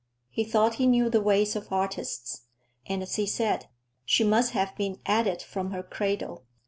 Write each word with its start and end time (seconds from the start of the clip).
He 0.31 0.43
thought 0.43 0.77
he 0.77 0.87
knew 0.87 1.11
the 1.11 1.21
ways 1.21 1.55
of 1.55 1.71
artists, 1.71 2.45
and, 2.87 3.03
as 3.03 3.17
he 3.17 3.27
said, 3.27 3.67
she 4.03 4.23
must 4.23 4.53
have 4.53 4.75
been 4.75 4.99
"at 5.05 5.27
it 5.27 5.43
from 5.43 5.69
her 5.69 5.83
cradle." 5.83 6.43